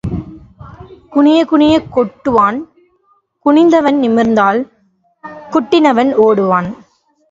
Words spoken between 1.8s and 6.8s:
குட்டுவான், குனிந்தவன் நிமிர்ந்தால் குட்டினவன் ஓடுவான்.